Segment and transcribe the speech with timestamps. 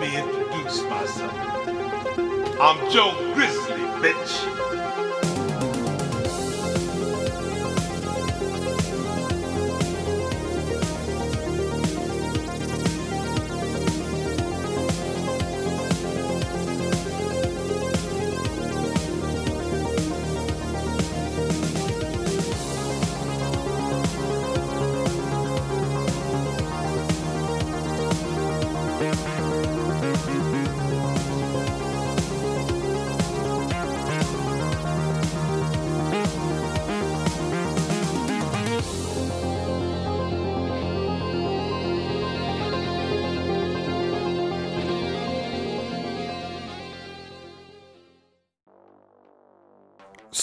[0.00, 1.34] me introduce myself.
[2.58, 4.69] I'm Joe Grizzly, bitch.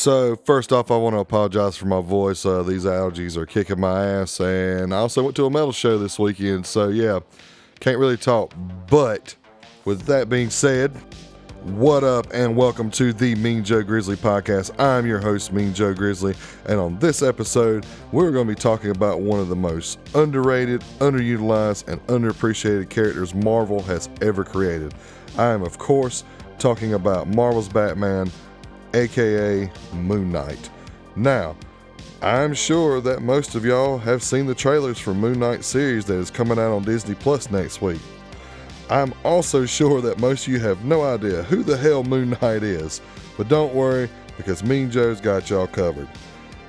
[0.08, 2.46] So, first off, I want to apologize for my voice.
[2.46, 4.40] Uh, these allergies are kicking my ass.
[4.40, 6.66] And I also went to a metal show this weekend.
[6.66, 7.20] So, yeah,
[7.82, 8.54] can't really talk.
[8.90, 9.36] But
[9.84, 10.96] with that being said,
[11.64, 14.80] what up, and welcome to the Mean Joe Grizzly podcast.
[14.80, 16.36] I'm your host, Mean Joe Grizzly.
[16.68, 20.80] And on this episode, we're going to be talking about one of the most underrated,
[21.00, 24.94] underutilized, and underappreciated characters Marvel has ever created.
[25.38, 26.24] I am, of course,
[26.60, 28.32] talking about Marvel's Batman
[28.94, 30.70] aka Moon Knight.
[31.16, 31.56] Now,
[32.22, 36.16] I'm sure that most of y'all have seen the trailers for Moon Knight series that
[36.16, 38.02] is coming out on Disney Plus next week.
[38.90, 42.64] I'm also sure that most of you have no idea who the hell Moon Knight
[42.64, 43.02] is,
[43.38, 46.08] but don't worry because Mean Joe's got y'all covered.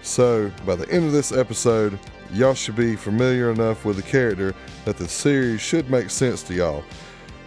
[0.03, 1.99] So, by the end of this episode,
[2.33, 6.55] y'all should be familiar enough with the character that the series should make sense to
[6.55, 6.85] y'all.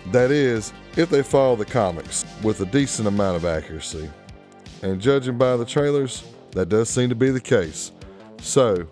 [0.08, 4.09] That is, if they follow the comics with a decent amount of accuracy.
[4.84, 7.92] And judging by the trailers, that does seem to be the case.
[8.42, 8.88] So,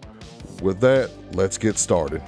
[0.61, 2.21] with that, let's get started.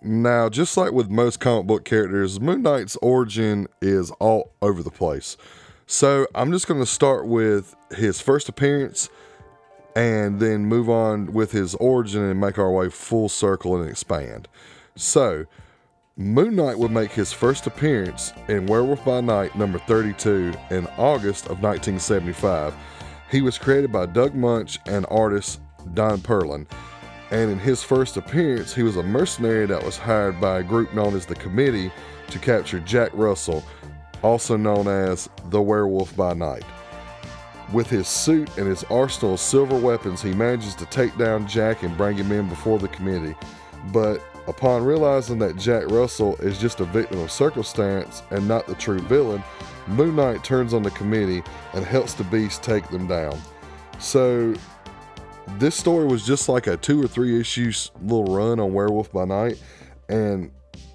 [0.00, 4.90] Now, just like with most comic book characters, Moon Knight's origin is all over the
[4.90, 5.36] place.
[5.86, 9.08] So, I'm just going to start with his first appearance
[9.96, 14.46] and then move on with his origin and make our way full circle and expand.
[14.94, 15.46] So,
[16.20, 21.44] Moon Knight would make his first appearance in Werewolf by Night number 32 in August
[21.44, 22.74] of 1975.
[23.30, 25.60] He was created by Doug Moench and artist
[25.94, 26.66] Don Perlin.
[27.30, 30.92] And in his first appearance, he was a mercenary that was hired by a group
[30.92, 31.92] known as the Committee
[32.30, 33.62] to capture Jack Russell,
[34.20, 36.64] also known as the Werewolf by Night.
[37.72, 41.84] With his suit and his arsenal of silver weapons, he manages to take down Jack
[41.84, 43.36] and bring him in before the committee.
[43.92, 48.74] But Upon realizing that Jack Russell is just a victim of circumstance and not the
[48.76, 49.44] true villain,
[49.86, 51.42] Moon Knight turns on the committee
[51.74, 53.38] and helps the Beast take them down.
[53.98, 54.54] So,
[55.58, 59.26] this story was just like a two or three issues little run on Werewolf by
[59.26, 59.62] Night,
[60.08, 60.50] and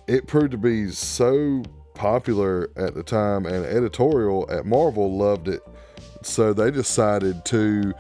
[0.08, 1.62] it proved to be so
[1.94, 5.62] popular at the time, and editorial at Marvel loved it.
[6.24, 7.94] So, they decided to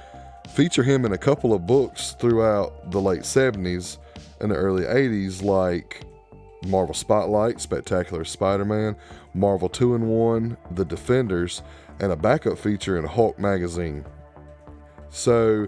[0.55, 3.97] feature him in a couple of books throughout the late 70s
[4.43, 6.05] in the early 80s, like
[6.67, 8.95] Marvel Spotlight, Spectacular Spider Man,
[9.33, 11.61] Marvel 2 in 1, The Defenders,
[11.99, 14.05] and a backup feature in Hulk magazine.
[15.09, 15.67] So,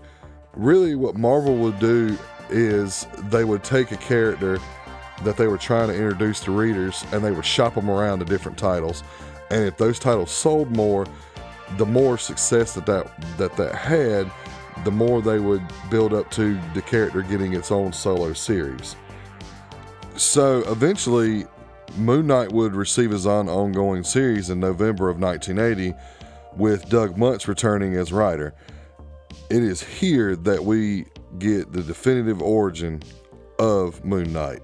[0.53, 2.17] really, what Marvel would do
[2.49, 4.59] is they would take a character
[5.23, 8.25] that they were trying to introduce to readers and they would shop them around to
[8.25, 9.03] different titles.
[9.49, 11.05] And if those titles sold more,
[11.77, 14.29] the more success that that, that, that had,
[14.83, 18.95] the more they would build up to the character getting its own solo series.
[20.15, 21.45] So eventually,
[21.97, 25.93] Moon Knight would receive his own ongoing series in November of 1980,
[26.55, 28.53] with Doug Moench returning as writer.
[29.49, 31.05] It is here that we
[31.37, 33.01] get the definitive origin
[33.59, 34.61] of Moon Knight.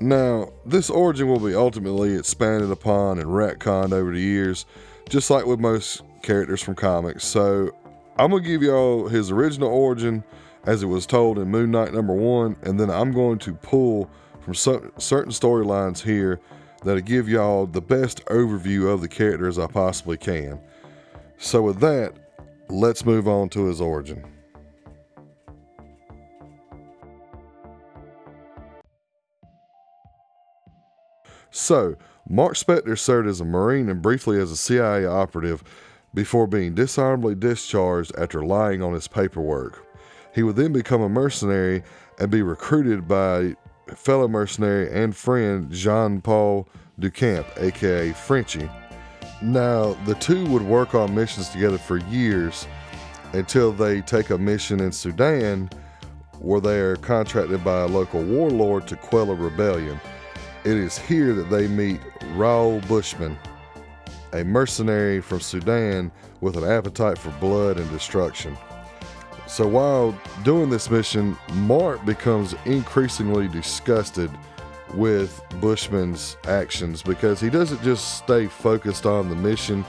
[0.00, 4.64] Now, this origin will be ultimately expanded upon and retconned over the years,
[5.08, 7.72] just like with most characters from comics, so
[8.18, 10.24] I'm gonna give y'all his original origin
[10.64, 14.10] as it was told in Moon Knight number one, and then I'm going to pull
[14.40, 16.40] from certain storylines here
[16.84, 20.60] that'll give y'all the best overview of the character as I possibly can.
[21.36, 22.14] So, with that,
[22.68, 24.24] let's move on to his origin.
[31.50, 31.96] So,
[32.28, 35.62] Mark Spector served as a Marine and briefly as a CIA operative
[36.14, 39.84] before being dishonorably discharged after lying on his paperwork.
[40.34, 41.82] He would then become a mercenary
[42.18, 43.54] and be recruited by
[43.94, 46.68] fellow mercenary and friend Jean Paul
[47.00, 48.70] DuChamp, aka Frenchie.
[49.40, 52.66] Now, the two would work on missions together for years
[53.32, 55.70] until they take a mission in Sudan
[56.40, 60.00] where they are contracted by a local warlord to quell a rebellion.
[60.64, 62.00] It is here that they meet
[62.34, 63.38] Raoul Bushman,
[64.32, 68.56] a mercenary from Sudan with an appetite for blood and destruction.
[69.46, 74.30] So while doing this mission, Mark becomes increasingly disgusted
[74.94, 79.84] with Bushman's actions because he doesn't just stay focused on the mission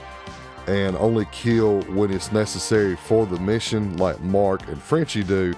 [0.66, 5.52] and only kill when it's necessary for the mission, like Mark and Frenchie do.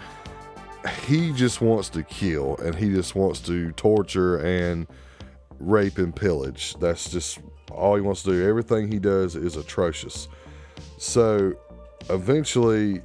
[1.06, 4.87] He just wants to kill and he just wants to torture and
[5.61, 6.75] rape and pillage.
[6.81, 7.38] That's just
[7.70, 8.49] all he wants to do.
[8.49, 10.29] Everything he does is atrocious.
[10.99, 11.55] So
[12.11, 13.03] eventually,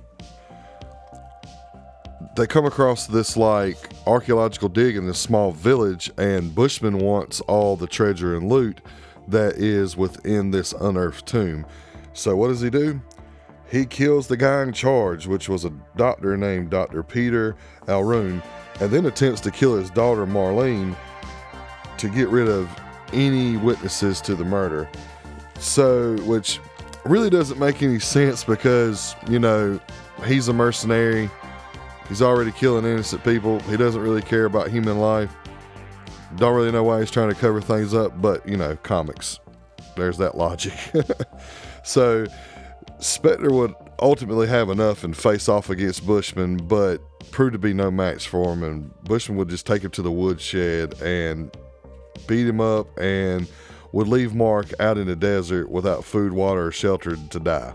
[2.36, 7.76] they come across this like archaeological dig in this small village, and Bushman wants all
[7.76, 8.82] the treasure and loot
[9.28, 11.66] that is within this unearthed tomb.
[12.14, 13.02] So, what does he do?
[13.70, 17.04] He kills the guy in charge, which was a doctor named Dr.
[17.04, 17.58] Peter
[17.88, 18.42] Alraune,
[18.80, 20.96] and then attempts to kill his daughter Marlene
[21.98, 22.70] to get rid of
[23.14, 24.90] any witnesses to the murder.
[25.60, 26.60] So, which
[27.06, 29.80] really doesn't make any sense because, you know,
[30.26, 31.30] he's a mercenary.
[32.08, 33.60] He's already killing innocent people.
[33.62, 35.34] He doesn't really care about human life.
[36.36, 39.40] Don't really know why he's trying to cover things up, but, you know, comics.
[39.96, 40.74] There's that logic.
[41.84, 42.28] so,
[43.00, 47.02] Spector would ultimately have enough and face off against Bushman, but
[47.32, 48.64] proved to be no match for him.
[48.64, 51.56] And Bushman would just take him to the woodshed and
[52.26, 53.48] beat him up and
[53.92, 57.74] would leave Mark out in the desert without food, water, or shelter to die.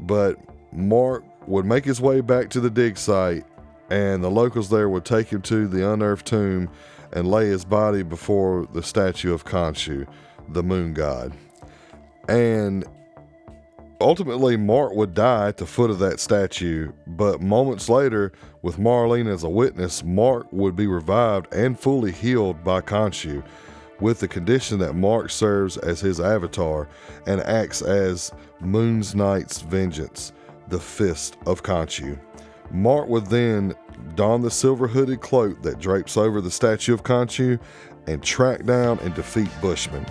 [0.00, 0.36] But
[0.72, 3.44] Mark would make his way back to the dig site,
[3.90, 6.70] and the locals there would take him to the unearthed tomb
[7.12, 10.06] and lay his body before the statue of Khonshu,
[10.48, 11.32] the moon god.
[12.28, 12.84] And
[14.00, 18.32] ultimately, Mark would die at the foot of that statue, but moments later,
[18.62, 23.42] with Marlene as a witness, Mark would be revived and fully healed by Khonshu
[24.00, 26.88] with the condition that Mark serves as his avatar
[27.26, 30.32] and acts as Moon's Knight's vengeance,
[30.68, 32.18] the fist of Khonshu.
[32.70, 33.74] Mark would then
[34.14, 37.58] don the silver hooded cloak that drapes over the statue of Khonshu
[38.06, 40.06] and track down and defeat Bushman.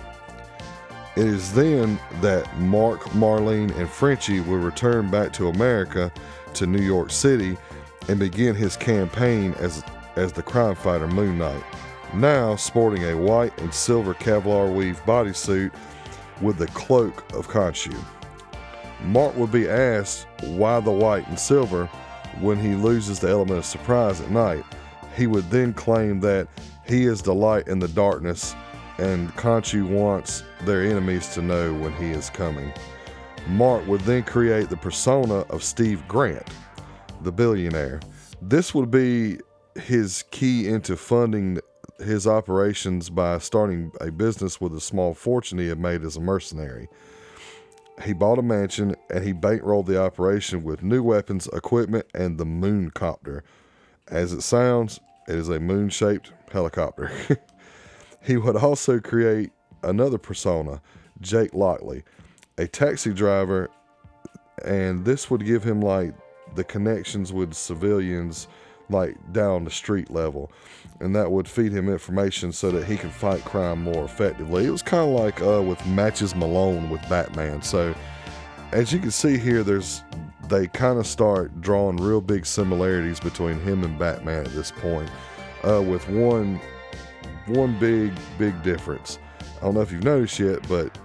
[1.16, 6.12] It is then that Mark, Marlene, and Frenchie will return back to America
[6.54, 7.56] to New York City
[8.08, 9.82] and begin his campaign as,
[10.16, 11.62] as the crime fighter Moon Knight
[12.14, 15.72] now sporting a white and silver Kevlar weave bodysuit
[16.40, 17.96] with the cloak of Khonshu.
[19.04, 21.86] Mark would be asked why the white and silver
[22.40, 24.64] when he loses the element of surprise at night.
[25.16, 26.48] He would then claim that
[26.86, 28.54] he is the light in the darkness
[28.98, 32.72] and Khonshu wants their enemies to know when he is coming.
[33.48, 36.46] Mark would then create the persona of Steve Grant,
[37.22, 38.00] the billionaire.
[38.42, 39.38] This would be
[39.74, 41.60] his key into funding
[41.98, 46.20] his operations by starting a business with a small fortune he had made as a
[46.20, 46.88] mercenary.
[48.04, 52.46] He bought a mansion and he bankrolled the operation with new weapons, equipment, and the
[52.46, 53.44] moon copter.
[54.08, 57.10] As it sounds, it is a moon shaped helicopter.
[58.22, 59.50] he would also create
[59.82, 60.80] another persona,
[61.20, 62.02] Jake Lockley,
[62.58, 63.70] a taxi driver,
[64.64, 66.14] and this would give him like
[66.54, 68.48] the connections with civilians
[68.88, 70.50] like down the street level
[71.00, 74.66] and that would feed him information so that he could fight crime more effectively.
[74.66, 77.62] It was kind of like uh, with Matches Malone with Batman.
[77.62, 77.94] So,
[78.72, 80.02] as you can see here, there's
[80.48, 85.10] they kind of start drawing real big similarities between him and Batman at this point,
[85.66, 86.60] uh, with one
[87.46, 89.18] one big big difference.
[89.58, 90.96] I don't know if you've noticed yet, but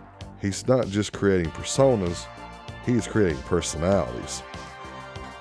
[0.41, 2.25] he's not just creating personas;
[2.85, 4.43] he's creating personalities.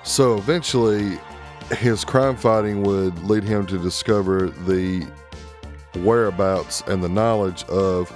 [0.03, 1.19] So eventually,
[1.71, 5.07] his crime fighting would lead him to discover the
[5.95, 8.13] whereabouts and the knowledge of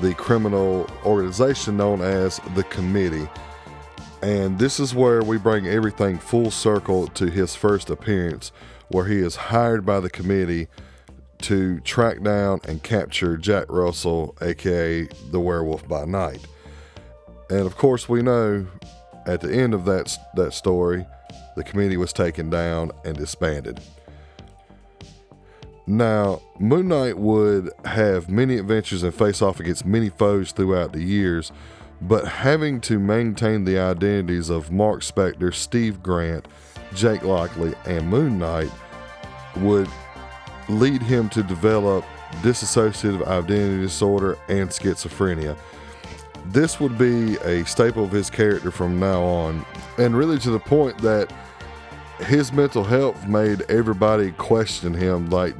[0.00, 3.28] the criminal organization known as the Committee.
[4.22, 8.52] And this is where we bring everything full circle to his first appearance,
[8.88, 10.68] where he is hired by the Committee
[11.40, 16.46] to track down and capture Jack Russell, aka the Werewolf by Night.
[17.50, 18.66] And of course, we know
[19.26, 21.06] at the end of that, that story
[21.56, 23.80] the committee was taken down and disbanded.
[25.86, 31.02] Now, Moon Knight would have many adventures and face off against many foes throughout the
[31.02, 31.50] years,
[32.02, 36.46] but having to maintain the identities of Mark Spector, Steve Grant,
[36.94, 38.70] Jake Lockley, and Moon Knight
[39.56, 39.88] would
[40.68, 42.04] lead him to develop
[42.42, 45.56] dissociative identity disorder and schizophrenia.
[46.46, 49.64] This would be a staple of his character from now on,
[49.98, 51.32] and really to the point that
[52.20, 55.54] his mental health made everybody question him, like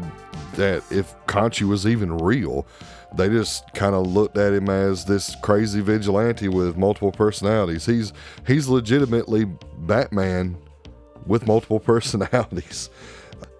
[0.55, 2.67] that if Khonshu was even real.
[3.15, 7.87] They just kind of looked at him as this crazy vigilante with multiple personalities.
[7.87, 8.13] He's
[8.47, 9.47] he's legitimately
[9.79, 10.59] Batman
[11.27, 12.91] with multiple personalities.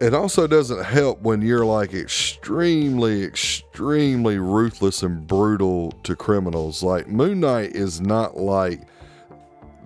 [0.01, 6.85] It also doesn't help when you're like extremely, extremely ruthless and brutal to criminals.
[6.85, 8.83] Like Moon Knight is not like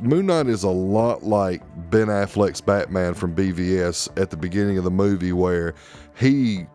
[0.02, 4.85] Moon Knight is a lot like Ben Affleck's Batman from BVS at the beginning of
[4.85, 5.75] the movie, where
[6.19, 6.66] he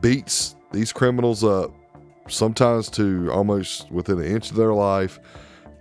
[0.00, 1.72] beats these criminals up,
[2.28, 5.18] sometimes to almost within an inch of their life,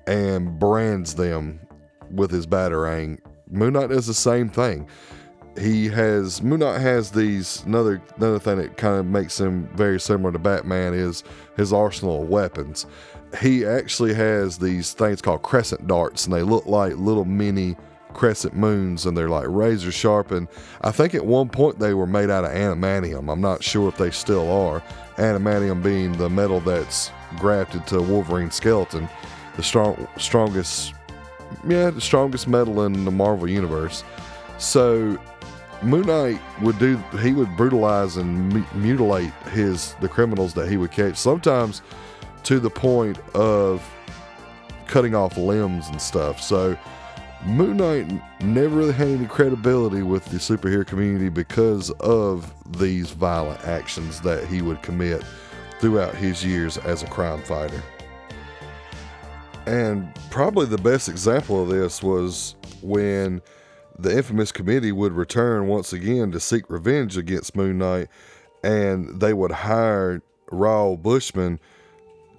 [0.08, 1.60] and brands them
[2.10, 3.20] with his batarang.
[3.50, 4.88] Moon Knight does the same thing.
[5.60, 10.00] He has Moon Knight has these another another thing that kind of makes him very
[10.00, 11.24] similar to Batman is
[11.58, 12.86] his arsenal of weapons
[13.40, 17.78] he actually has these things called crescent darts, and they look like little mini
[18.14, 20.32] crescent moons, and they're like razor sharp.
[20.32, 20.48] And
[20.82, 23.32] I think at one point they were made out of adamantium.
[23.32, 24.84] I'm not sure if they still are.
[25.16, 29.08] Adamantium being the metal that's grafted to Wolverine's skeleton,
[29.56, 30.94] the strong, strongest,
[31.68, 34.04] yeah, the strongest metal in the Marvel universe.
[34.58, 35.18] So
[35.84, 40.92] Moon Knight would do he would brutalize and mutilate his the criminals that he would
[40.92, 41.18] catch.
[41.18, 41.82] Sometimes
[42.44, 43.88] to the point of
[44.88, 46.42] cutting off limbs and stuff.
[46.42, 46.78] So
[47.46, 53.64] Moon Knight never really had any credibility with the superhero community because of these violent
[53.66, 55.24] actions that he would commit
[55.80, 57.82] throughout his years as a crime fighter.
[59.66, 63.42] And probably the best example of this was when
[64.02, 68.08] the infamous committee would return once again to seek revenge against Moon Knight,
[68.64, 71.60] and they would hire Raoul Bushman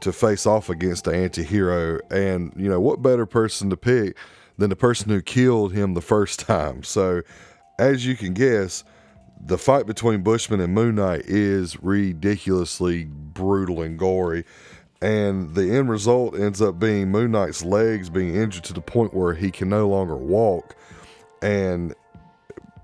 [0.01, 2.01] to face off against the anti-hero.
[2.11, 4.17] And you know what better person to pick
[4.59, 6.83] than the person who killed him the first time?
[6.83, 7.23] So
[7.79, 8.85] as you can guess
[9.45, 14.45] the fight between bushman and moon knight is ridiculously brutal and gory.
[15.01, 19.15] And the end result ends up being moon knight's legs being injured to the point
[19.15, 20.77] where he can no longer walk
[21.43, 21.95] and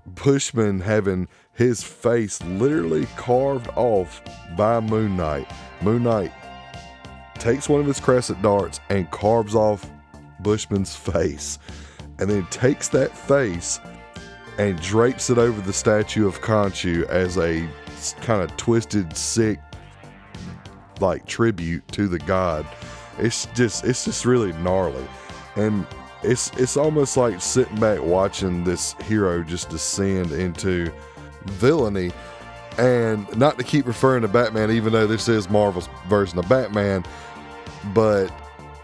[0.05, 4.21] bushman having his face literally carved off
[4.57, 5.49] by moon knight
[5.81, 6.31] moon knight
[7.35, 9.89] takes one of his crescent darts and carves off
[10.41, 11.59] Bushman's face,
[12.19, 13.79] and then takes that face
[14.57, 17.67] and drapes it over the statue of Khonshu as a
[18.21, 19.59] kind of twisted, sick,
[20.99, 22.65] like tribute to the god.
[23.17, 25.07] It's just, it's just really gnarly,
[25.55, 25.85] and
[26.23, 30.91] it's it's almost like sitting back watching this hero just descend into
[31.45, 32.11] villainy.
[32.77, 37.03] And not to keep referring to Batman, even though this is Marvel's version of Batman,
[37.93, 38.31] but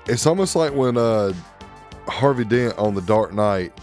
[0.08, 1.32] it's almost like when uh,
[2.08, 3.74] Harvey Dent on The Dark Knight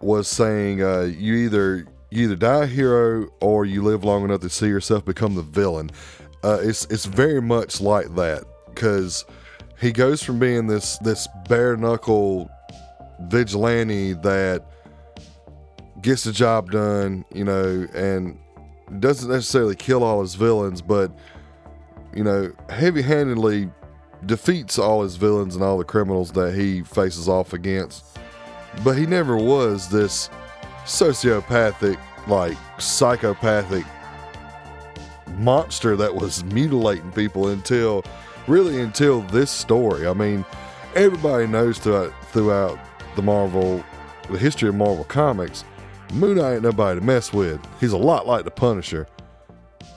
[0.00, 4.40] was saying, uh, "You either you either die a hero or you live long enough
[4.42, 5.90] to see yourself become the villain."
[6.44, 9.24] Uh, it's it's very much like that because
[9.80, 12.48] he goes from being this this bare knuckle
[13.20, 14.64] vigilante that
[16.02, 18.38] gets the job done, you know, and
[19.00, 21.10] doesn't necessarily kill all his villains, but
[22.14, 23.70] you know, heavy handedly
[24.24, 28.18] defeats all his villains and all the criminals that he faces off against.
[28.84, 30.30] But he never was this
[30.84, 33.84] sociopathic, like psychopathic
[35.38, 38.04] monster that was mutilating people until
[38.46, 40.06] really until this story.
[40.06, 40.44] I mean,
[40.94, 42.78] everybody knows throughout throughout
[43.16, 43.84] the Marvel
[44.30, 45.64] the history of Marvel comics,
[46.12, 47.60] Moon Knight ain't nobody to mess with.
[47.80, 49.06] He's a lot like the Punisher.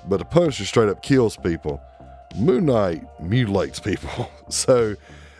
[0.07, 1.81] But the Punisher straight up kills people.
[2.35, 4.29] Moon Knight mutilates people.
[4.49, 4.95] so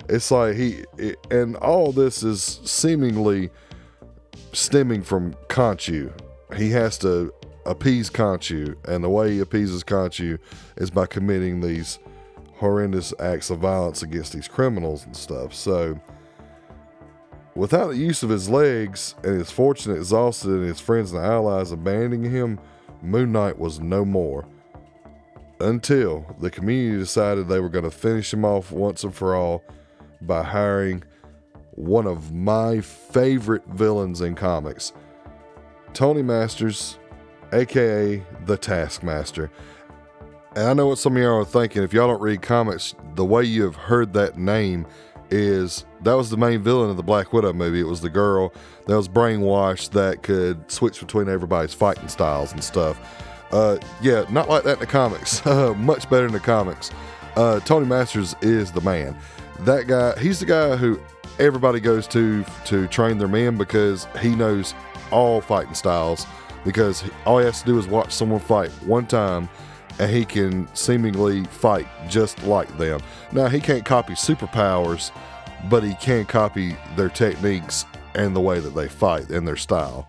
[0.08, 3.50] it's like he, it, and all this is seemingly
[4.54, 6.12] stemming from Khonshu.
[6.56, 7.34] He has to
[7.66, 10.40] appease Khonshu, and the way he appeases Khonshu
[10.78, 12.00] is by committing these
[12.56, 15.54] horrendous acts of violence against these criminals and stuff.
[15.54, 16.00] So,
[17.60, 21.74] without the use of his legs and his fortune exhausted and his friends and allies
[21.74, 22.58] abandoning him,
[23.02, 24.46] Moon Knight was no more
[25.60, 29.62] until the community decided they were going to finish him off once and for all
[30.22, 31.04] by hiring
[31.72, 34.94] one of my favorite villains in comics,
[35.94, 36.98] Tony Masters,
[37.52, 39.52] aka the Taskmaster.
[40.56, 41.84] And I know what some of y'all are thinking.
[41.84, 44.86] If y'all don't read comics, the way you have heard that name
[45.32, 47.80] is that was the main villain of the Black Widow movie.
[47.80, 48.54] It was the girl
[48.86, 53.00] that was brainwashed that could switch between everybody's fighting styles and stuff.
[53.52, 55.44] Uh, yeah, not like that in the comics.
[55.46, 56.92] much better in the comics.
[57.36, 59.18] Uh, Tony Masters is the man.
[59.62, 61.00] That guy, he's the guy who
[61.40, 64.74] everybody goes to to train their men because he knows
[65.12, 66.26] all fighting styles
[66.64, 69.50] because all he has to do is watch someone fight one time
[70.00, 73.02] and he can seemingly fight just like them.
[73.32, 75.12] Now, he can't copy superpowers,
[75.70, 80.08] but he can copy their techniques and the way that they fight and their style.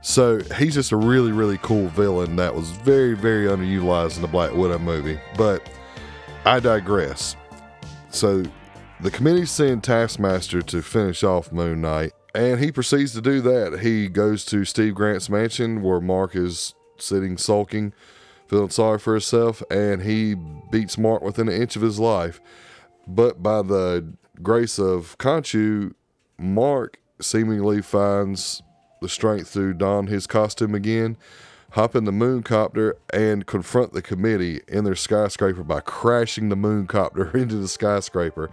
[0.00, 4.28] So he's just a really, really cool villain that was very, very underutilized in the
[4.28, 5.20] Black Widow movie.
[5.36, 5.68] But
[6.44, 7.36] I digress.
[8.10, 8.44] So
[9.00, 13.80] the committee send Taskmaster to finish off Moon Knight, and he proceeds to do that.
[13.80, 17.92] He goes to Steve Grant's mansion where Mark is sitting sulking,
[18.48, 20.34] feeling sorry for himself, and he
[20.70, 22.40] beats Mark within an inch of his life.
[23.06, 25.94] But by the grace of Khonshu,
[26.38, 28.62] Mark seemingly finds
[29.00, 31.16] the strength to don his costume again,
[31.70, 36.56] hop in the moon copter, and confront the committee in their skyscraper by crashing the
[36.56, 38.50] moon copter into the skyscraper.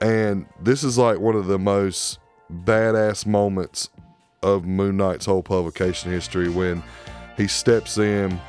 [0.00, 2.18] And this is like one of the most
[2.50, 3.90] badass moments
[4.42, 6.82] of Moon Knight's whole publication history when
[7.36, 8.40] he steps in,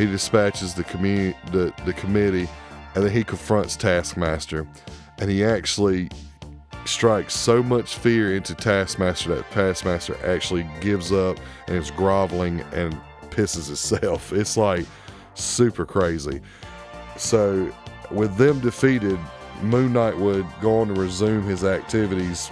[0.00, 2.48] he dispatches the community, the, the committee,
[2.94, 4.66] and then he confronts Taskmaster.
[5.18, 6.08] And he actually
[6.86, 12.98] strikes so much fear into Taskmaster that Taskmaster actually gives up and is groveling and
[13.28, 14.32] pisses itself.
[14.40, 14.86] It's like
[15.34, 16.40] super crazy.
[17.18, 17.70] So,
[18.10, 19.18] with them defeated,
[19.60, 22.50] Moon Knight would go on to resume his activities.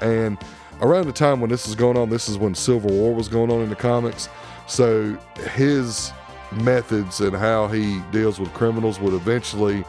[0.00, 0.36] And
[0.80, 3.52] around the time when this is going on, this is when Civil War was going
[3.52, 4.28] on in the comics.
[4.66, 5.16] So,
[5.54, 6.12] his
[6.52, 9.84] methods and how he deals with criminals would eventually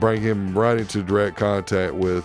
[0.00, 2.24] bring him right into direct contact with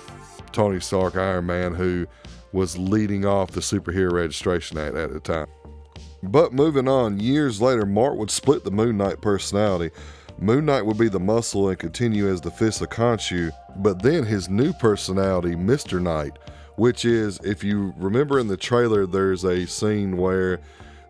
[0.51, 2.07] Tony Stark, Iron Man, who
[2.51, 5.47] was leading off the Superhero Registration Act at the time.
[6.23, 9.93] But moving on, years later, Mark would split the Moon Knight personality.
[10.39, 14.23] Moon Knight would be the muscle and continue as the fist of Khonshu, but then
[14.23, 16.01] his new personality, Mr.
[16.01, 16.37] Knight,
[16.75, 20.59] which is, if you remember in the trailer, there's a scene where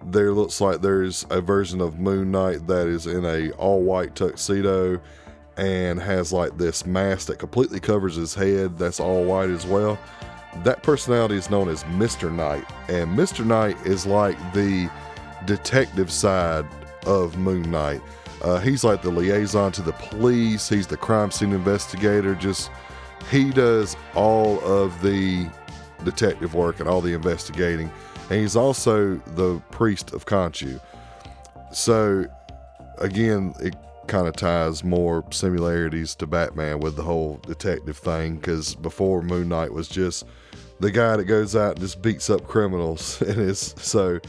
[0.05, 4.15] there looks like there's a version of Moon Knight that is in a all white
[4.15, 4.99] tuxedo
[5.57, 9.97] and has like this mask that completely covers his head that's all white as well.
[10.63, 12.31] That personality is known as Mr.
[12.31, 13.45] Knight, and Mr.
[13.45, 14.89] Knight is like the
[15.45, 16.65] detective side
[17.05, 18.01] of Moon Knight.
[18.41, 22.69] Uh, he's like the liaison to the police, he's the crime scene investigator, just
[23.31, 25.49] he does all of the
[26.03, 27.91] detective work and all the investigating,
[28.29, 30.79] and he's also the priest of Khonshu.
[31.71, 32.25] So,
[32.97, 33.75] again, it
[34.07, 39.49] kind of ties more similarities to Batman with the whole detective thing because before Moon
[39.49, 40.25] Knight was just
[40.79, 44.19] the guy that goes out and just beats up criminals and is so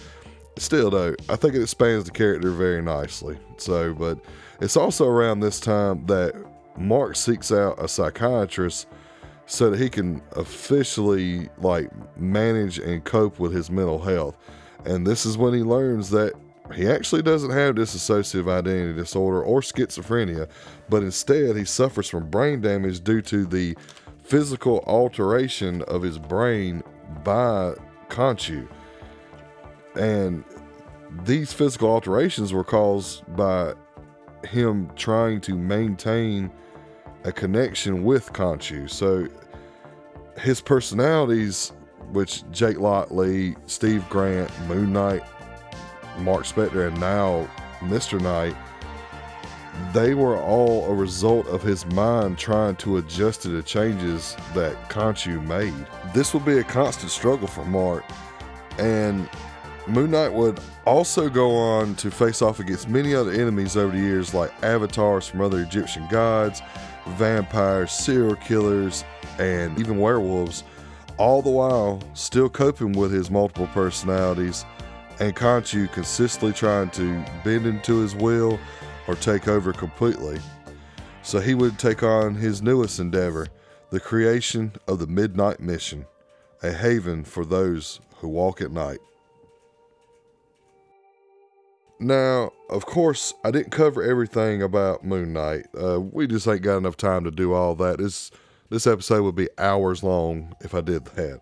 [0.57, 4.19] still though I think it expands the character very nicely so but
[4.61, 6.35] it's also around this time that
[6.77, 8.89] Mark seeks out a psychiatrist
[9.49, 14.37] so that he can officially like manage and cope with his mental health
[14.85, 16.35] and this is when he learns that
[16.75, 20.49] he actually doesn't have dissociative identity disorder or schizophrenia,
[20.89, 23.77] but instead he suffers from brain damage due to the
[24.23, 26.83] physical alteration of his brain
[27.25, 27.75] by
[28.09, 28.69] Khonshu.
[29.95, 30.45] And
[31.25, 33.75] these physical alterations were caused by
[34.45, 36.51] him trying to maintain
[37.25, 38.89] a connection with Khonshu.
[38.91, 39.29] So
[40.39, 41.73] his personalities,
[42.13, 45.23] which Jake Lockley, Steve Grant, Moon Knight,
[46.19, 47.49] Mark Spector, and now
[47.81, 48.21] Mr.
[48.21, 48.57] Knight,
[49.93, 54.91] they were all a result of his mind trying to adjust to the changes that
[54.91, 55.87] Khonshu made.
[56.13, 58.05] This would be a constant struggle for Mark,
[58.79, 59.29] and
[59.87, 64.03] Moon Knight would also go on to face off against many other enemies over the
[64.03, 66.61] years, like avatars from other Egyptian gods,
[67.17, 69.05] vampires, serial killers,
[69.39, 70.65] and even werewolves,
[71.17, 74.65] all the while still coping with his multiple personalities
[75.21, 78.59] and Khonshu consistently trying to bend him to his will
[79.07, 80.39] or take over completely.
[81.23, 83.49] So he would take on his newest endeavor,
[83.91, 86.07] the creation of the Midnight Mission,
[86.63, 88.99] a haven for those who walk at night.
[92.01, 95.67] Now, of course, I didn't cover everything about Moon Knight.
[95.81, 97.99] Uh, we just ain't got enough time to do all that.
[97.99, 98.31] This
[98.71, 101.41] this episode would be hours long if I did that.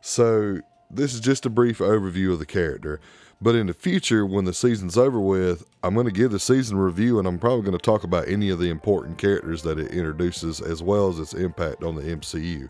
[0.00, 3.00] So this is just a brief overview of the character.
[3.40, 6.76] But in the future, when the season's over with, I'm going to give the season
[6.78, 9.92] review and I'm probably going to talk about any of the important characters that it
[9.92, 12.68] introduces as well as its impact on the MCU.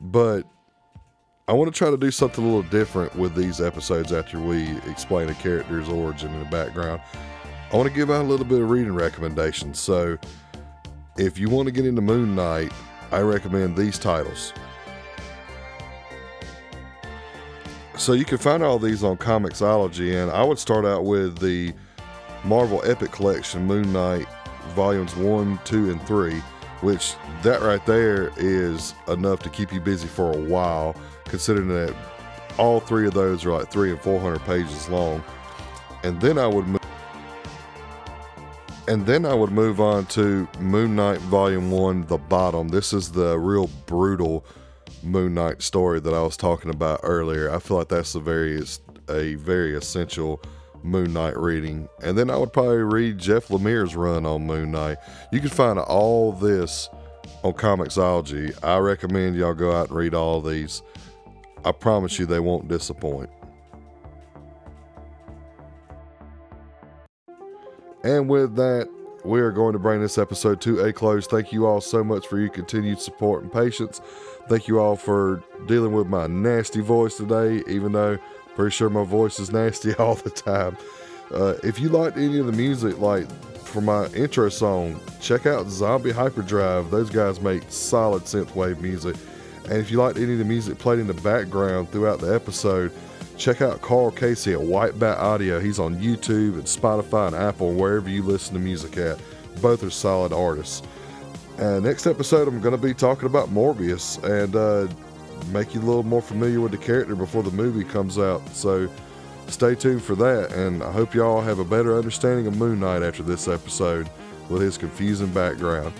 [0.00, 0.46] But
[1.46, 4.76] I want to try to do something a little different with these episodes after we
[4.88, 7.02] explain a character's origin and the background.
[7.70, 9.78] I want to give out a little bit of reading recommendations.
[9.78, 10.16] So
[11.18, 12.72] if you want to get into Moon Knight,
[13.12, 14.54] I recommend these titles
[17.96, 21.72] So you can find all these on Comixology, and I would start out with the
[22.42, 24.26] Marvel Epic Collection Moon Knight
[24.74, 26.34] Volumes 1, 2, and 3,
[26.80, 30.96] which that right there is enough to keep you busy for a while,
[31.34, 31.92] considering that
[32.58, 35.20] all three of those are like three and 400 pages long.
[36.04, 36.80] And then I would move.
[38.86, 42.68] And then I would move on to Moon Knight Volume 1, The Bottom.
[42.68, 44.46] This is the real brutal
[45.02, 47.52] Moon Knight story that I was talking about earlier.
[47.52, 48.62] I feel like that's a very
[49.08, 50.40] a very essential
[50.84, 51.88] Moon Knight reading.
[52.00, 54.98] And then I would probably read Jeff Lemire's run on Moon Knight.
[55.32, 56.88] You can find all this
[57.42, 58.56] on Comixology.
[58.62, 60.82] I recommend y'all go out and read all these.
[61.64, 63.30] I promise you they won't disappoint.
[68.02, 68.88] And with that,
[69.24, 71.26] we are going to bring this episode to a close.
[71.26, 74.02] Thank you all so much for your continued support and patience.
[74.48, 78.18] Thank you all for dealing with my nasty voice today, even though
[78.54, 80.76] pretty sure my voice is nasty all the time.
[81.32, 85.66] Uh, if you liked any of the music, like for my intro song, check out
[85.66, 86.90] Zombie Hyperdrive.
[86.90, 89.16] Those guys make solid synthwave music.
[89.64, 92.92] And if you liked any of the music played in the background throughout the episode,
[93.36, 95.58] check out Karl Casey at White Bat Audio.
[95.58, 99.18] He's on YouTube and Spotify and Apple, wherever you listen to music at.
[99.62, 100.82] Both are solid artists.
[101.58, 104.92] Next episode, I'm going to be talking about Morbius and uh,
[105.52, 108.46] make you a little more familiar with the character before the movie comes out.
[108.50, 108.88] So
[109.46, 110.52] stay tuned for that.
[110.52, 114.10] And I hope y'all have a better understanding of Moon Knight after this episode
[114.48, 115.94] with his confusing background.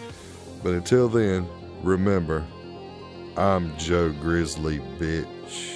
[0.62, 1.48] But until then,
[1.82, 2.44] remember,
[3.36, 5.73] I'm Joe Grizzly, bitch.